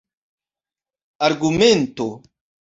[1.27, 2.07] argumento